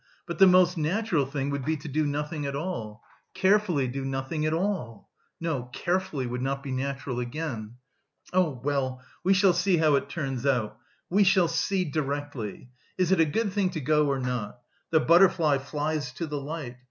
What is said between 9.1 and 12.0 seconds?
we shall see how it turns out.... We shall see...